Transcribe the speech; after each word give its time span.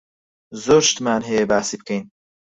زۆر 0.65 0.81
شتمان 0.89 1.21
هەیە 1.29 1.45
باسی 1.51 1.75
بکەین. 1.79 2.03